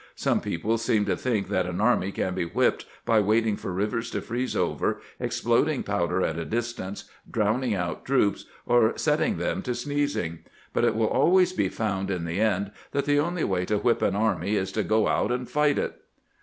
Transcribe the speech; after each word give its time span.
Some 0.15 0.41
people 0.41 0.79
seem 0.79 1.05
to 1.05 1.15
think 1.15 1.47
that 1.49 1.67
an 1.67 1.79
army 1.79 2.11
can 2.11 2.33
be 2.33 2.43
whipped 2.43 2.87
by 3.05 3.19
waiting 3.19 3.55
for 3.55 3.71
rivers 3.71 4.09
to 4.09 4.21
freeze 4.23 4.55
over, 4.55 4.99
exploding 5.19 5.83
powder 5.83 6.23
at 6.23 6.39
a 6.39 6.43
distance, 6.43 7.03
drowning 7.29 7.75
out 7.75 8.03
troops, 8.03 8.45
or 8.65 8.97
setting 8.97 9.37
them 9.37 9.61
to 9.61 9.75
sneezing; 9.75 10.39
but 10.73 10.83
it 10.85 10.95
will 10.95 11.05
always 11.09 11.53
be 11.53 11.69
found 11.69 12.09
in 12.09 12.25
the 12.25 12.39
end 12.41 12.71
that 12.93 13.05
the 13.05 13.19
only 13.19 13.43
way 13.43 13.63
to 13.65 13.77
whip 13.77 14.01
an 14.01 14.15
army 14.15 14.55
is 14.55 14.71
to 14.71 14.81
go 14.81 15.07
out 15.07 15.31
and 15.31 15.51
fight 15.51 15.77
it." 15.77 16.01